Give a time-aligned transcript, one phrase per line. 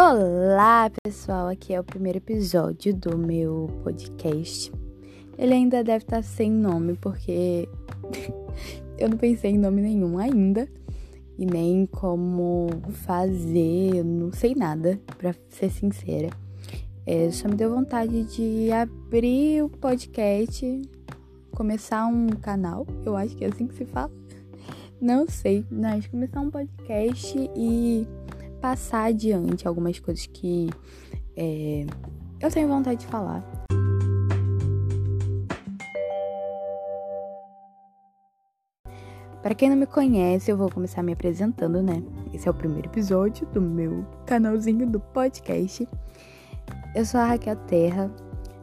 [0.00, 1.48] Olá, pessoal!
[1.48, 4.70] Aqui é o primeiro episódio do meu podcast.
[5.36, 7.68] Ele ainda deve estar sem nome, porque
[8.96, 10.68] eu não pensei em nome nenhum ainda.
[11.36, 16.30] E nem como fazer, eu não sei nada, pra ser sincera.
[17.04, 20.80] É, só me deu vontade de abrir o podcast,
[21.50, 24.12] começar um canal, eu acho que é assim que se fala.
[25.00, 28.06] Não sei, mas começar um podcast e
[28.60, 30.68] passar adiante algumas coisas que
[31.36, 31.86] é,
[32.40, 33.44] eu tenho vontade de falar.
[39.42, 42.02] Para quem não me conhece, eu vou começar me apresentando, né?
[42.34, 45.88] Esse é o primeiro episódio do meu canalzinho do podcast.
[46.94, 48.10] Eu sou a Raquel Terra,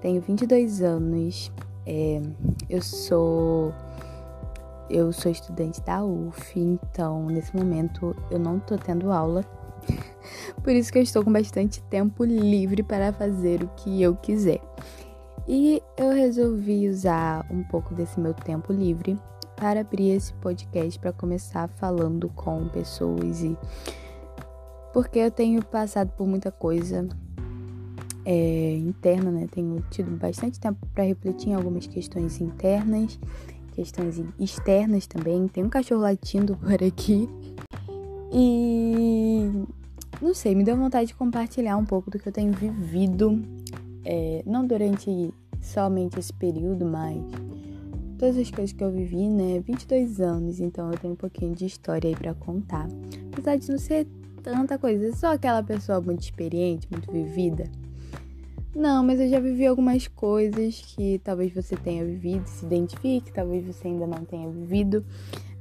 [0.00, 1.50] tenho 22 anos,
[1.86, 2.20] é,
[2.68, 3.72] eu sou
[4.90, 9.44] eu sou estudante da UF, então nesse momento eu não tô tendo aula
[10.62, 14.60] por isso que eu estou com bastante tempo livre para fazer o que eu quiser.
[15.46, 19.18] E eu resolvi usar um pouco desse meu tempo livre
[19.56, 23.56] para abrir esse podcast para começar falando com pessoas e
[24.92, 27.08] porque eu tenho passado por muita coisa
[28.24, 29.46] é, interna, né?
[29.50, 33.18] Tenho tido bastante tempo para refletir em algumas questões internas,
[33.72, 35.48] questões externas também.
[35.48, 37.28] Tem um cachorro latindo por aqui.
[38.32, 39.50] E
[40.20, 43.42] não sei, me deu vontade de compartilhar um pouco do que eu tenho vivido,
[44.04, 47.22] é, não durante somente esse período, mas
[48.18, 49.60] todas as coisas que eu vivi, né?
[49.60, 52.88] 22 anos, então eu tenho um pouquinho de história aí para contar.
[53.32, 54.06] Apesar de não ser
[54.42, 57.70] tanta coisa, só aquela pessoa muito experiente, muito vivida.
[58.74, 63.64] Não, mas eu já vivi algumas coisas que talvez você tenha vivido, se identifique, talvez
[63.64, 65.04] você ainda não tenha vivido,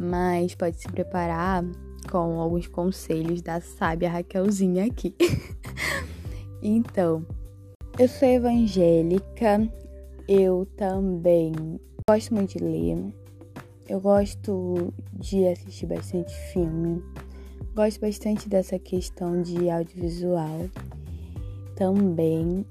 [0.00, 1.62] mas pode se preparar
[2.10, 5.14] com alguns conselhos da sábia Raquelzinha aqui.
[6.62, 7.26] então,
[7.98, 9.70] eu sou evangélica,
[10.26, 11.52] eu também
[12.08, 13.14] gosto muito de ler,
[13.86, 17.04] eu gosto de assistir bastante filme,
[17.74, 20.70] gosto bastante dessa questão de audiovisual
[21.76, 22.64] também.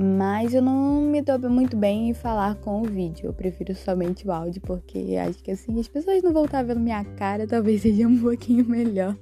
[0.00, 3.26] Mas eu não me dou muito bem em falar com o vídeo.
[3.26, 6.78] Eu prefiro somente o áudio, porque acho que assim as pessoas não vão estar vendo
[6.78, 9.16] minha cara, talvez seja um pouquinho melhor.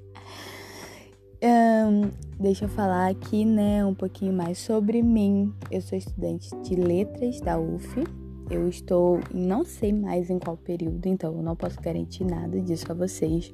[1.42, 5.50] Um, deixa eu falar aqui, né, um pouquinho mais sobre mim.
[5.70, 8.04] Eu sou estudante de letras da UF.
[8.50, 12.84] Eu estou não sei mais em qual período, então eu não posso garantir nada disso
[12.90, 13.50] a vocês.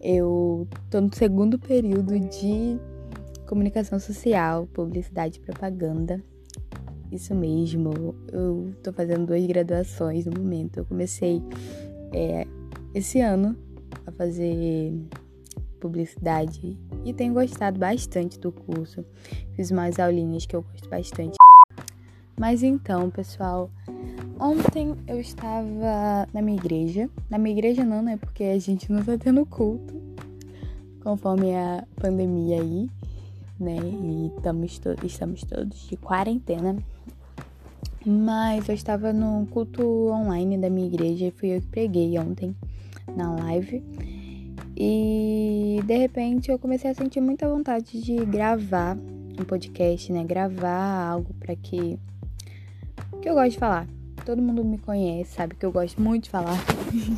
[0.00, 2.78] Eu tô no segundo período de
[3.46, 6.22] comunicação social, publicidade e propaganda.
[7.10, 10.78] Isso mesmo, eu tô fazendo duas graduações no momento.
[10.78, 11.40] Eu comecei
[12.12, 12.46] é,
[12.92, 13.56] esse ano
[14.04, 14.92] a fazer
[15.80, 19.04] publicidade e tenho gostado bastante do curso.
[19.54, 21.36] Fiz mais aulinhas que eu gosto bastante.
[22.38, 23.70] Mas então, pessoal,
[24.38, 27.08] ontem eu estava na minha igreja.
[27.30, 28.16] Na minha igreja não, né?
[28.16, 29.94] Porque a gente não tá tendo culto,
[31.02, 32.90] conforme a pandemia aí
[33.58, 33.76] né?
[33.76, 36.76] E estamos, to estamos todos de quarentena.
[38.04, 42.54] Mas eu estava no culto online da minha igreja e fui eu que preguei ontem
[43.16, 43.82] na live.
[44.76, 50.22] E de repente eu comecei a sentir muita vontade de gravar um podcast, né?
[50.22, 51.98] Gravar algo para que
[53.20, 53.88] que eu gosto de falar.
[54.24, 56.58] Todo mundo me conhece, sabe que eu gosto muito de falar.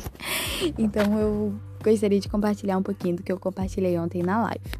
[0.77, 4.78] então eu gostaria de compartilhar um pouquinho do que eu compartilhei ontem na live.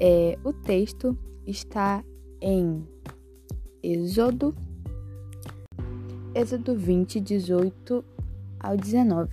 [0.00, 1.16] É, o texto
[1.46, 2.04] está
[2.40, 2.86] em
[3.82, 4.54] Êxodo,
[6.34, 8.04] Êxodo 20, 18
[8.58, 9.30] ao 19.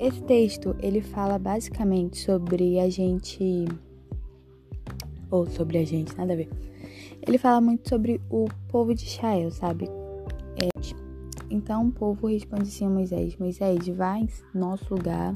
[0.00, 3.66] Esse texto ele fala basicamente sobre a gente
[5.30, 6.48] ou sobre a gente, nada a ver.
[7.26, 9.88] Ele fala muito sobre o povo de Israel, sabe?
[10.56, 10.68] É,
[11.48, 15.34] então o povo responde assim a Moisés: Moisés, vai nosso lugar,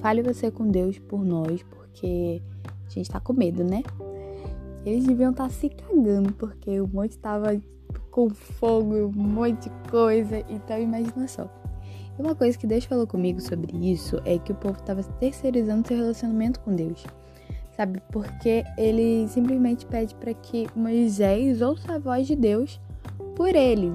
[0.00, 2.42] fale você com Deus por nós, porque
[2.98, 3.82] a gente tá com medo, né?
[4.84, 7.60] Eles deviam estar tá se cagando, porque o monte tava
[8.10, 10.42] com fogo, um monte de coisa.
[10.48, 11.48] Então imagina só.
[12.18, 15.86] E uma coisa que Deus falou comigo sobre isso é que o povo estava terceirizando
[15.86, 17.04] seu relacionamento com Deus.
[17.76, 18.02] Sabe?
[18.10, 22.80] Porque ele simplesmente pede para que Moisés ouça a voz de Deus
[23.34, 23.92] por ele,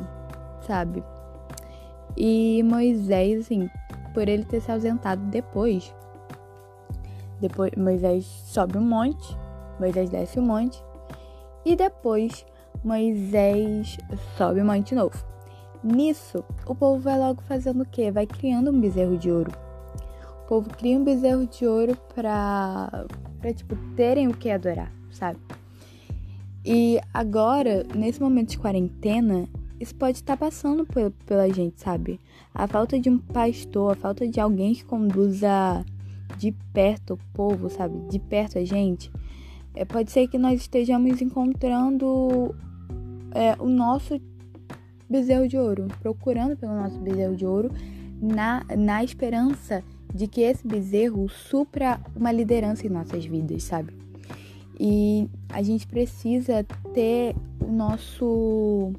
[0.65, 1.03] sabe?
[2.17, 3.69] E Moisés, assim,
[4.13, 5.93] por ele ter se ausentado depois,
[7.47, 9.45] depois Moisés sobe um monte
[9.79, 10.81] Moisés desce o monte
[11.65, 12.45] e depois
[12.83, 13.97] Moisés
[14.37, 15.17] sobe o monte novo.
[15.83, 18.11] Nisso, o povo vai logo fazendo o quê?
[18.11, 19.51] Vai criando um bezerro de ouro.
[20.43, 23.05] O povo cria um bezerro de ouro pra,
[23.39, 25.39] pra tipo, terem o que adorar, sabe?
[26.63, 29.47] E agora, nesse momento de quarentena,
[29.79, 30.87] isso pode estar tá passando
[31.25, 32.19] pela gente, sabe?
[32.53, 35.85] A falta de um pastor, a falta de alguém que conduza
[36.37, 37.97] de perto o povo, sabe?
[38.09, 39.11] De perto a gente.
[39.73, 42.55] É, pode ser que nós estejamos encontrando
[43.31, 44.19] é, o nosso
[45.09, 47.71] bezerro de ouro, procurando pelo nosso bezerro de ouro,
[48.21, 49.83] na, na esperança
[50.13, 53.93] de que esse bezerro supra uma liderança em nossas vidas, sabe?
[54.79, 58.93] E a gente precisa ter o nosso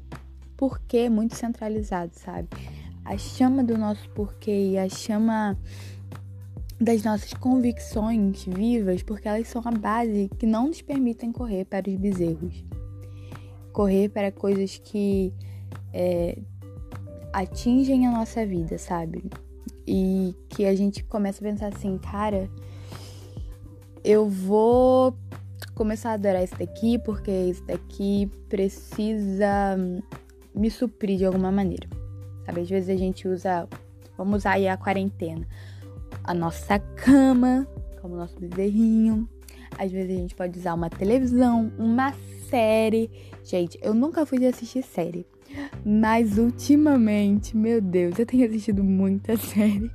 [0.55, 2.47] porquê muito centralizado, sabe?
[3.03, 5.57] A chama do nosso porquê e a chama
[6.79, 11.89] das nossas convicções vivas, porque elas são a base que não nos permitem correr para
[11.89, 12.63] os bezerros.
[13.73, 15.33] Correr para coisas que
[15.93, 16.37] é,
[17.33, 19.23] atingem a nossa vida, sabe?
[19.87, 22.49] E que a gente começa a pensar assim, cara,
[24.03, 25.17] eu vou
[25.73, 29.77] começar a adorar esse daqui porque esse daqui precisa
[30.53, 31.87] me suprir de alguma maneira.
[32.45, 32.61] Sabe?
[32.61, 33.67] Às vezes a gente usa,
[34.17, 35.47] vamos usar aí a quarentena,
[36.27, 37.67] a nossa cama
[38.01, 39.27] como nosso bezerrinho.
[39.77, 42.13] Às vezes a gente pode usar uma televisão, uma
[42.49, 43.09] série.
[43.43, 45.25] Gente, eu nunca fui de assistir série.
[45.85, 49.91] Mas ultimamente, meu Deus, eu tenho assistido muita série.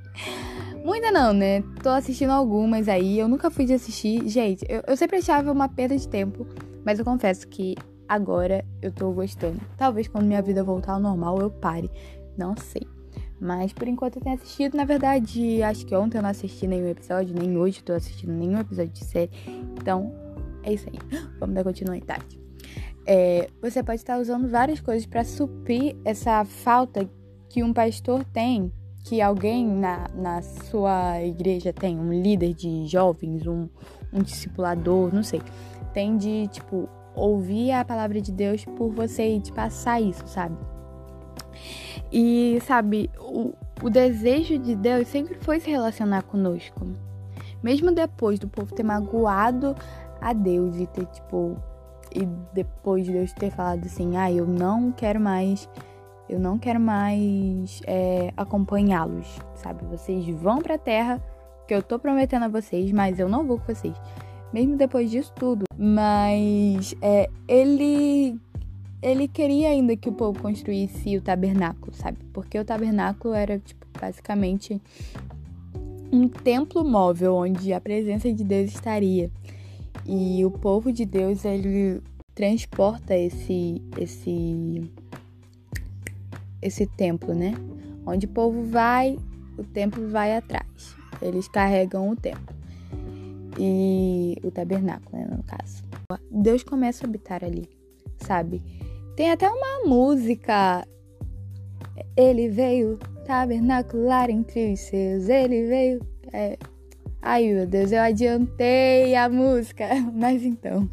[0.85, 1.63] Muita não, né?
[1.83, 3.19] Tô assistindo algumas aí.
[3.19, 4.27] Eu nunca fui de assistir.
[4.29, 6.47] Gente, eu, eu sempre achava uma perda de tempo.
[6.85, 7.77] Mas eu confesso que
[8.09, 9.61] agora eu tô gostando.
[9.77, 11.91] Talvez quando minha vida voltar ao normal eu pare.
[12.37, 12.92] Não sei.
[13.43, 14.77] Mas por enquanto eu tenho assistido.
[14.77, 18.61] Na verdade, acho que ontem eu não assisti nenhum episódio, nem hoje tô assistindo nenhum
[18.61, 19.33] episódio de série.
[19.81, 20.15] Então,
[20.63, 20.97] é isso aí.
[21.41, 22.41] Vamos dar continuidade.
[23.05, 27.11] É, você pode estar usando várias coisas para suprir essa falta
[27.49, 28.73] que um pastor tem,
[29.05, 33.69] que alguém na, na sua igreja tem, um líder de jovens, um,
[34.13, 35.43] um discipulador, não sei.
[35.93, 40.57] Tem de, tipo, ouvir a palavra de Deus por você e te passar isso, sabe?
[42.13, 46.87] E, sabe, o, o desejo de Deus sempre foi se relacionar conosco.
[47.63, 49.75] Mesmo depois do povo ter magoado
[50.21, 51.57] a Deus e ter, tipo,
[52.15, 55.69] e depois de Deus ter falado assim, ah, eu não quero mais,
[56.29, 59.85] eu não quero mais é, acompanhá-los, sabe?
[59.87, 61.23] Vocês vão pra terra
[61.67, 63.95] que eu tô prometendo a vocês, mas eu não vou com vocês.
[64.53, 65.65] Mesmo depois disso tudo.
[65.79, 68.39] Mas é, ele
[69.03, 72.19] ele queria ainda que o povo construísse o tabernáculo, sabe?
[72.33, 74.81] Porque o tabernáculo era, tipo, basicamente
[76.13, 79.31] um templo móvel onde a presença de Deus estaria.
[80.07, 82.01] E o povo de Deus, ele
[82.35, 84.91] transporta esse esse
[86.61, 87.55] esse templo, né?
[88.07, 89.19] Onde o povo vai,
[89.59, 90.95] o templo vai atrás.
[91.21, 92.55] Eles carregam o templo.
[93.59, 95.83] E o tabernáculo, né, no caso.
[96.31, 97.69] Deus começa a habitar ali,
[98.19, 98.63] sabe?
[99.17, 100.87] Tem até uma música.
[102.17, 105.29] Ele veio tabernacular entre os seus.
[105.29, 106.07] Ele veio.
[106.33, 106.59] É...
[107.21, 109.89] Ai meu Deus, eu adiantei a música.
[110.13, 110.89] Mas então.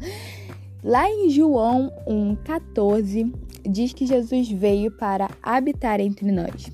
[0.82, 3.32] Lá em João 1,14
[3.68, 6.70] diz que Jesus veio para habitar entre nós.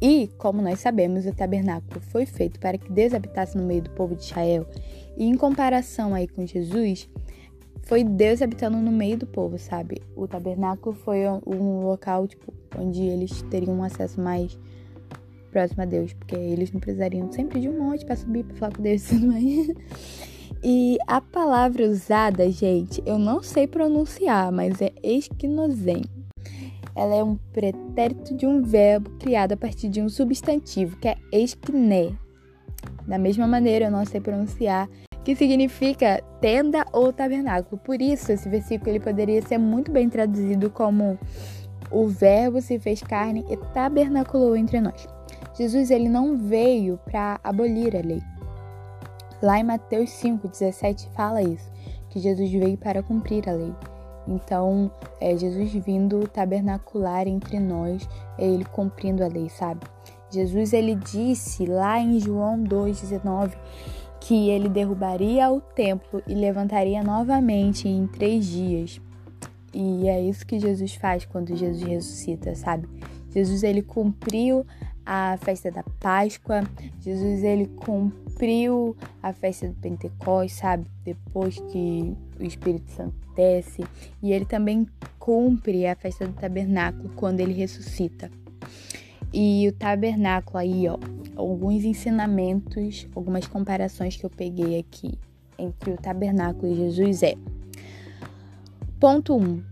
[0.00, 3.90] E, como nós sabemos, o tabernáculo foi feito para que Deus habitasse no meio do
[3.90, 4.66] povo de Israel.
[5.16, 7.08] E em comparação aí com Jesus,
[7.82, 10.00] foi Deus habitando no meio do povo, sabe?
[10.16, 14.58] O tabernáculo foi um local, tipo, onde eles teriam um acesso mais
[15.50, 18.74] próximo a Deus, porque eles não precisariam sempre de um monte para subir para falar
[18.74, 19.68] com Deus e tudo mais.
[20.64, 26.04] E a palavra usada, gente, eu não sei pronunciar, mas é esquinozen.
[26.94, 31.16] Ela é um pretérito de um verbo criado a partir de um substantivo, que é
[31.32, 32.12] esquiné.
[33.08, 34.88] Da mesma maneira, eu não sei pronunciar
[35.24, 37.80] que significa tenda ou tabernáculo.
[37.82, 41.18] Por isso, esse versículo ele poderia ser muito bem traduzido como
[41.90, 45.06] o verbo se fez carne e tabernaculou entre nós.
[45.54, 48.22] Jesus ele não veio para abolir a lei.
[49.42, 51.70] Lá em Mateus 5:17 fala isso,
[52.08, 53.74] que Jesus veio para cumprir a lei.
[54.26, 59.80] Então, é Jesus vindo tabernacular entre nós, é ele cumprindo a lei, sabe?
[60.30, 63.56] Jesus ele disse lá em João 2:19
[64.22, 69.00] que ele derrubaria o templo e levantaria novamente em três dias.
[69.74, 72.88] E é isso que Jesus faz quando Jesus ressuscita, sabe?
[73.34, 74.64] Jesus ele cumpriu
[75.04, 76.62] a festa da Páscoa,
[77.00, 80.86] Jesus ele cumpriu a festa do Pentecostes, sabe?
[81.04, 83.82] Depois que o Espírito Santo desce,
[84.22, 84.86] e ele também
[85.18, 88.30] cumpre a festa do tabernáculo quando ele ressuscita.
[89.32, 90.98] E o tabernáculo aí, ó,
[91.42, 95.18] alguns ensinamentos, algumas comparações que eu peguei aqui
[95.58, 97.34] entre o tabernáculo e Jesus é:
[98.98, 99.42] ponto 1.
[99.42, 99.62] Um,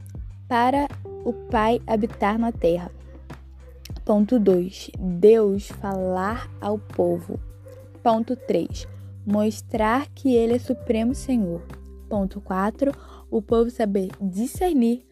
[0.48, 0.88] para
[1.24, 2.90] o Pai habitar na terra.
[4.04, 4.90] Ponto 2.
[4.98, 7.38] Deus falar ao povo.
[8.02, 8.88] Ponto 3.
[9.24, 11.62] Mostrar que ele é supremo Senhor.
[12.08, 12.92] Ponto 4.
[13.30, 15.06] O povo saber discernir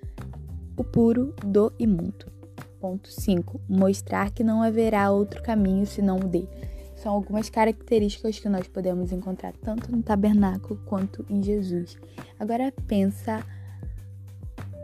[0.77, 2.38] o puro do imundo.
[2.81, 3.61] Ponto 5.
[3.69, 6.49] Mostrar que não haverá outro caminho senão o dele.
[6.97, 11.97] São algumas características que nós podemos encontrar tanto no tabernáculo quanto em Jesus.
[12.39, 13.45] Agora pensa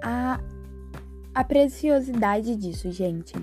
[0.03, 0.41] a,
[1.35, 3.35] a preciosidade disso, gente.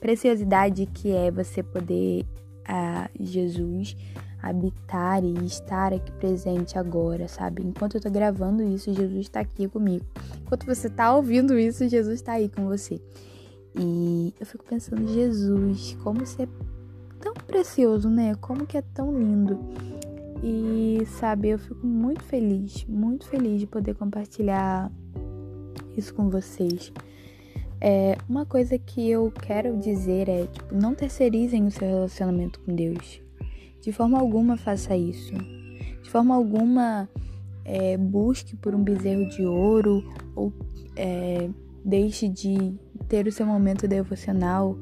[0.00, 2.24] Preciosidade que é você poder
[2.66, 3.96] a Jesus
[4.42, 7.62] habitar e estar aqui presente agora, sabe?
[7.62, 10.04] Enquanto eu tô gravando isso, Jesus está aqui comigo.
[10.40, 13.00] Enquanto você tá ouvindo isso, Jesus está aí com você.
[13.78, 16.48] E eu fico pensando, Jesus, como você é
[17.20, 18.34] tão precioso, né?
[18.36, 19.58] Como que é tão lindo.
[20.42, 24.90] E sabe, eu fico muito feliz, muito feliz de poder compartilhar
[25.96, 26.92] isso com vocês.
[27.80, 32.74] É, uma coisa que eu quero dizer é, tipo, não terceirizem o seu relacionamento com
[32.74, 33.20] Deus.
[33.80, 35.34] De forma alguma faça isso.
[36.02, 37.08] De forma alguma
[37.64, 40.02] é, busque por um bezerro de ouro
[40.34, 40.52] ou
[40.96, 41.48] é,
[41.84, 42.74] deixe de
[43.08, 44.76] ter o seu momento devocional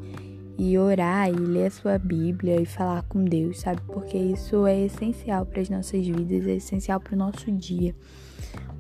[0.57, 3.81] e orar e ler a sua Bíblia e falar com Deus, sabe?
[3.87, 7.95] Porque isso é essencial para as nossas vidas, é essencial para o nosso dia.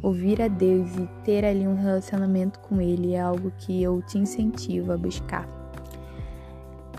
[0.03, 4.19] Ouvir a Deus e ter ali um relacionamento com Ele é algo que eu te
[4.19, 5.49] incentivo a buscar.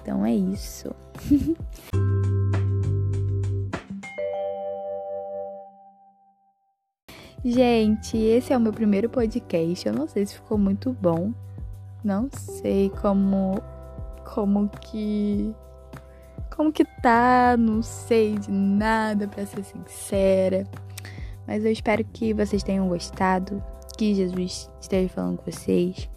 [0.02, 0.94] Então é isso.
[7.48, 9.88] Gente, esse é o meu primeiro podcast.
[9.88, 11.32] Eu não sei se ficou muito bom.
[12.05, 13.59] Não sei como
[14.31, 15.51] como que
[16.55, 20.67] como que tá, não sei de nada para ser sincera.
[21.47, 23.62] Mas eu espero que vocês tenham gostado,
[23.97, 26.07] que Jesus esteja falando com vocês.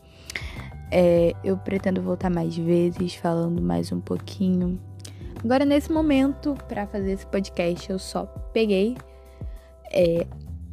[0.91, 4.79] É, eu pretendo voltar mais vezes, falando mais um pouquinho.
[5.43, 8.95] Agora, nesse momento, para fazer esse podcast, eu só peguei,
[9.91, 10.27] é,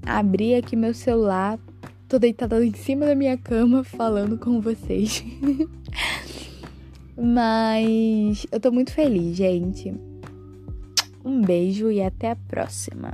[0.06, 1.58] abri aqui meu celular,
[2.08, 5.24] tô deitada em cima da minha cama falando com vocês.
[7.18, 9.94] Mas eu tô muito feliz, gente.
[11.24, 13.14] Um beijo e até a próxima.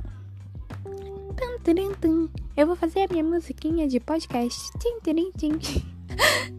[2.56, 4.60] Eu vou fazer a minha musiquinha de podcast.
[4.78, 6.52] Tim, tim, tim.